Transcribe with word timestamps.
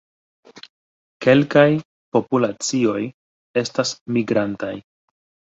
Kelkaj 1.25 1.65
populacioj 2.17 2.97
estas 3.63 3.95
migrantaj. 4.19 4.75